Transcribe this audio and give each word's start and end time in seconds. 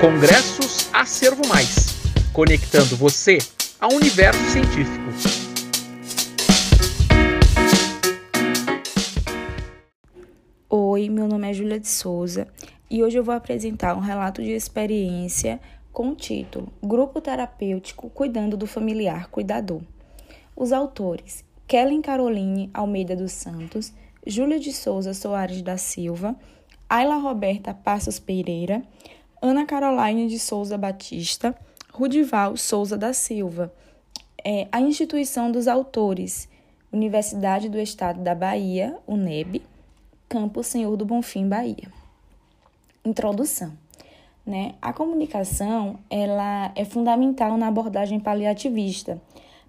Congressos 0.00 0.88
Acervo 0.94 1.46
Mais, 1.46 1.88
conectando 2.32 2.96
você 2.96 3.36
ao 3.78 3.92
universo 3.92 4.42
científico. 4.44 5.04
Oi, 10.70 11.10
meu 11.10 11.28
nome 11.28 11.50
é 11.50 11.52
Júlia 11.52 11.78
de 11.78 11.86
Souza 11.86 12.48
e 12.90 13.02
hoje 13.02 13.18
eu 13.18 13.22
vou 13.22 13.34
apresentar 13.34 13.94
um 13.94 14.00
relato 14.00 14.42
de 14.42 14.52
experiência 14.52 15.60
com 15.92 16.08
o 16.08 16.14
título 16.14 16.72
Grupo 16.82 17.20
Terapêutico 17.20 18.08
Cuidando 18.08 18.56
do 18.56 18.66
Familiar 18.66 19.28
Cuidador. 19.28 19.82
Os 20.56 20.72
autores 20.72 21.44
Kellen 21.68 22.00
Caroline 22.00 22.70
Almeida 22.72 23.14
dos 23.14 23.32
Santos, 23.32 23.92
Júlia 24.26 24.58
de 24.58 24.72
Souza 24.72 25.12
Soares 25.12 25.60
da 25.60 25.76
Silva, 25.76 26.34
Ayla 26.88 27.16
Roberta 27.16 27.74
Passos 27.74 28.18
Pereira, 28.18 28.82
Ana 29.42 29.64
Caroline 29.64 30.28
de 30.28 30.38
Souza 30.38 30.76
Batista, 30.76 31.56
Rudival 31.94 32.58
Souza 32.58 32.98
da 32.98 33.14
Silva. 33.14 33.72
É, 34.44 34.68
a 34.70 34.82
instituição 34.82 35.50
dos 35.50 35.66
autores, 35.66 36.46
Universidade 36.92 37.70
do 37.70 37.78
Estado 37.78 38.20
da 38.20 38.34
Bahia, 38.34 38.98
UNEB, 39.08 39.62
Campo 40.28 40.62
Senhor 40.62 40.94
do 40.94 41.06
Bonfim, 41.06 41.48
Bahia. 41.48 41.90
Introdução. 43.02 43.72
Né? 44.44 44.74
A 44.82 44.92
comunicação 44.92 45.98
ela 46.10 46.70
é 46.74 46.84
fundamental 46.84 47.56
na 47.56 47.68
abordagem 47.68 48.20
paliativista, 48.20 49.18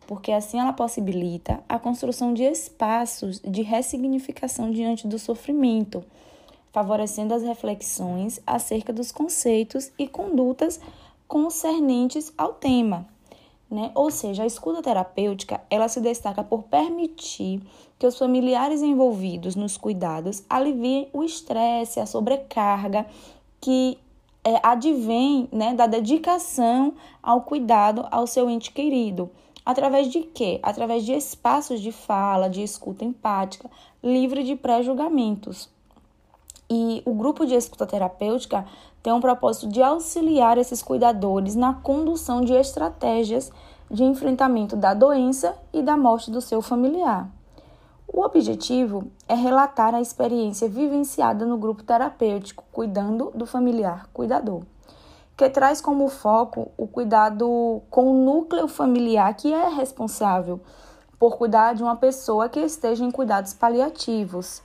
porque 0.05 0.33
assim 0.33 0.59
ela 0.59 0.73
possibilita 0.73 1.63
a 1.69 1.79
construção 1.79 2.33
de 2.33 2.43
espaços 2.43 3.39
de 3.39 3.61
ressignificação 3.61 4.69
diante 4.69 5.07
do 5.07 5.17
sofrimento, 5.17 6.03
favorecendo 6.71 7.33
as 7.33 7.43
reflexões 7.43 8.39
acerca 8.45 8.93
dos 8.93 9.11
conceitos 9.11 9.91
e 9.97 10.07
condutas 10.07 10.79
concernentes 11.27 12.33
ao 12.37 12.53
tema. 12.53 13.07
Né? 13.69 13.91
Ou 13.95 14.11
seja, 14.11 14.43
a 14.43 14.45
escuta 14.45 14.81
terapêutica 14.81 15.61
ela 15.69 15.87
se 15.87 16.01
destaca 16.01 16.43
por 16.43 16.63
permitir 16.63 17.61
que 17.97 18.05
os 18.05 18.17
familiares 18.17 18.81
envolvidos 18.81 19.55
nos 19.55 19.77
cuidados 19.77 20.43
aliviem 20.49 21.07
o 21.13 21.23
estresse, 21.23 21.99
a 21.99 22.05
sobrecarga 22.05 23.05
que 23.61 23.97
é, 24.43 24.59
advém 24.63 25.47
né, 25.51 25.73
da 25.73 25.87
dedicação 25.87 26.93
ao 27.21 27.41
cuidado 27.41 28.05
ao 28.11 28.25
seu 28.27 28.49
ente 28.49 28.71
querido. 28.71 29.29
Através 29.65 30.07
de 30.09 30.21
quê? 30.23 30.59
Através 30.63 31.05
de 31.05 31.13
espaços 31.13 31.79
de 31.79 31.91
fala, 31.91 32.49
de 32.49 32.63
escuta 32.63 33.05
empática, 33.05 33.69
livre 34.03 34.43
de 34.43 34.55
pré-julgamentos. 34.55 35.69
E 36.73 37.03
o 37.05 37.13
grupo 37.13 37.45
de 37.45 37.53
escuta 37.53 37.85
terapêutica 37.85 38.65
tem 39.03 39.11
um 39.11 39.19
propósito 39.19 39.67
de 39.67 39.83
auxiliar 39.83 40.57
esses 40.57 40.81
cuidadores 40.81 41.53
na 41.53 41.73
condução 41.73 42.39
de 42.39 42.53
estratégias 42.53 43.51
de 43.89 44.05
enfrentamento 44.05 44.77
da 44.77 44.93
doença 44.93 45.53
e 45.73 45.81
da 45.81 45.97
morte 45.97 46.31
do 46.31 46.39
seu 46.39 46.61
familiar. 46.61 47.29
O 48.07 48.21
objetivo 48.21 49.11
é 49.27 49.35
relatar 49.35 49.93
a 49.93 49.99
experiência 49.99 50.69
vivenciada 50.69 51.45
no 51.45 51.57
grupo 51.57 51.83
terapêutico, 51.83 52.63
cuidando 52.71 53.33
do 53.35 53.45
familiar 53.45 54.07
cuidador, 54.13 54.61
que 55.35 55.49
traz 55.49 55.81
como 55.81 56.07
foco 56.07 56.71
o 56.77 56.87
cuidado 56.87 57.81
com 57.89 58.11
o 58.11 58.25
núcleo 58.25 58.69
familiar 58.69 59.33
que 59.33 59.53
é 59.53 59.67
responsável 59.67 60.61
por 61.19 61.35
cuidar 61.35 61.75
de 61.75 61.83
uma 61.83 61.97
pessoa 61.97 62.47
que 62.47 62.61
esteja 62.61 63.03
em 63.03 63.11
cuidados 63.11 63.53
paliativos, 63.53 64.63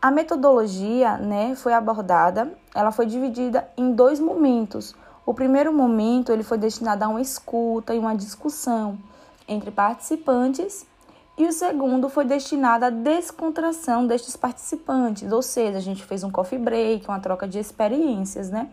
a 0.00 0.10
metodologia 0.10 1.18
né, 1.18 1.54
foi 1.54 1.72
abordada, 1.72 2.52
ela 2.74 2.90
foi 2.90 3.06
dividida 3.06 3.68
em 3.76 3.92
dois 3.92 4.18
momentos. 4.18 4.94
O 5.26 5.34
primeiro 5.34 5.72
momento 5.72 6.32
ele 6.32 6.42
foi 6.42 6.56
destinado 6.56 7.04
a 7.04 7.08
uma 7.08 7.20
escuta 7.20 7.94
e 7.94 7.98
uma 7.98 8.16
discussão 8.16 8.98
entre 9.46 9.70
participantes, 9.70 10.86
e 11.36 11.46
o 11.46 11.52
segundo 11.52 12.08
foi 12.08 12.24
destinado 12.24 12.84
à 12.84 12.90
descontração 12.90 14.06
destes 14.06 14.36
participantes, 14.36 15.30
ou 15.32 15.42
seja, 15.42 15.78
a 15.78 15.80
gente 15.80 16.04
fez 16.04 16.22
um 16.22 16.30
coffee 16.30 16.58
break, 16.58 17.08
uma 17.08 17.18
troca 17.18 17.48
de 17.48 17.58
experiências, 17.58 18.50
né? 18.50 18.68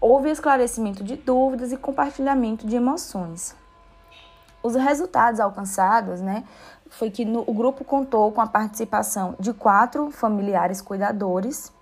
Houve 0.00 0.30
esclarecimento 0.30 1.04
de 1.04 1.16
dúvidas 1.16 1.72
e 1.72 1.76
compartilhamento 1.76 2.66
de 2.66 2.76
emoções. 2.76 3.54
Os 4.62 4.74
resultados 4.74 5.38
alcançados, 5.38 6.20
né, 6.20 6.44
foi 6.90 7.10
que 7.10 7.24
no, 7.24 7.44
o 7.46 7.52
grupo 7.52 7.84
contou 7.84 8.30
com 8.32 8.40
a 8.40 8.46
participação 8.46 9.34
de 9.38 9.52
quatro 9.52 10.10
familiares 10.10 10.80
cuidadores. 10.80 11.72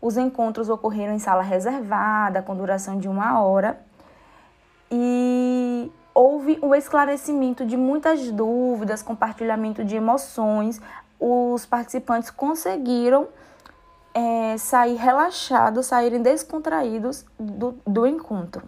Os 0.00 0.16
encontros 0.16 0.68
ocorreram 0.68 1.14
em 1.14 1.18
sala 1.18 1.42
reservada, 1.42 2.42
com 2.42 2.56
duração 2.56 2.98
de 2.98 3.08
uma 3.08 3.40
hora. 3.40 3.80
E 4.90 5.90
houve 6.14 6.58
o 6.62 6.74
esclarecimento 6.74 7.64
de 7.66 7.76
muitas 7.76 8.30
dúvidas, 8.30 9.02
compartilhamento 9.02 9.84
de 9.84 9.96
emoções. 9.96 10.80
Os 11.18 11.66
participantes 11.66 12.30
conseguiram 12.30 13.28
é, 14.12 14.56
sair 14.56 14.94
relaxados, 14.94 15.86
saírem 15.86 16.22
descontraídos 16.22 17.24
do, 17.38 17.74
do 17.86 18.06
encontro. 18.06 18.62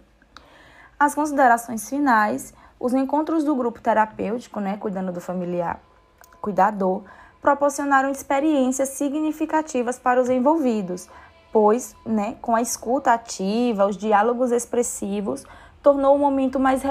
As 0.99 1.13
considerações 1.13 1.87
finais 1.87 2.53
os 2.79 2.93
encontros 2.93 3.43
do 3.43 3.55
grupo 3.55 3.81
terapêutico, 3.81 4.59
né, 4.59 4.77
cuidando 4.77 5.11
do 5.11 5.19
familiar 5.19 5.79
cuidador, 6.39 7.01
proporcionaram 7.41 8.09
experiências 8.09 8.89
significativas 8.89 9.97
para 9.97 10.21
os 10.21 10.29
envolvidos, 10.29 11.09
pois, 11.51 11.95
né, 12.05 12.35
com 12.41 12.55
a 12.55 12.61
escuta 12.61 13.13
ativa, 13.13 13.87
os 13.87 13.97
diálogos 13.97 14.51
expressivos, 14.51 15.43
tornou 15.81 16.15
o 16.15 16.19
momento 16.19 16.59
mais 16.59 16.83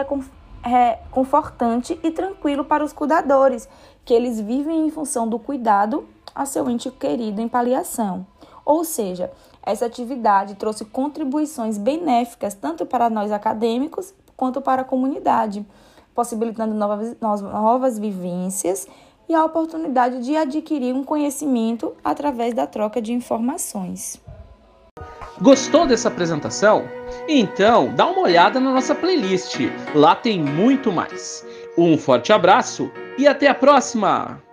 reconfortante 0.62 1.98
e 2.03 2.10
tranquilo 2.10 2.64
para 2.64 2.84
os 2.84 2.92
cuidadores, 2.92 3.68
que 4.04 4.14
eles 4.14 4.41
vivem 4.41 4.86
em 4.86 4.91
função 4.91 5.28
do 5.28 5.38
cuidado 5.38 6.08
a 6.34 6.44
seu 6.44 6.68
ente 6.68 6.91
querido 6.91 7.41
em 7.41 7.48
paliação. 7.48 8.26
Ou 8.64 8.84
seja, 8.84 9.30
essa 9.62 9.86
atividade 9.86 10.56
trouxe 10.56 10.84
contribuições 10.84 11.78
benéficas 11.78 12.54
tanto 12.54 12.84
para 12.84 13.08
nós 13.08 13.30
acadêmicos 13.30 14.12
quanto 14.36 14.60
para 14.60 14.82
a 14.82 14.84
comunidade, 14.84 15.64
possibilitando 16.14 16.74
novas, 16.74 17.16
novas 17.20 17.98
vivências 17.98 18.86
e 19.28 19.34
a 19.34 19.44
oportunidade 19.44 20.22
de 20.22 20.36
adquirir 20.36 20.94
um 20.94 21.02
conhecimento 21.02 21.94
através 22.04 22.54
da 22.54 22.66
troca 22.66 23.00
de 23.02 23.12
informações. 23.12 24.20
Gostou 25.41 25.86
dessa 25.86 26.08
apresentação? 26.08 26.84
Então, 27.28 27.94
dá 27.94 28.06
uma 28.06 28.22
olhada 28.22 28.58
na 28.58 28.72
nossa 28.72 28.94
playlist. 28.94 29.60
Lá 29.94 30.14
tem 30.14 30.42
muito 30.42 30.91
mais. 30.91 31.44
Um 31.76 31.98
forte 31.98 32.32
abraço 32.32 32.91
e 33.18 33.26
até 33.26 33.48
a 33.48 33.54
próxima! 33.54 34.45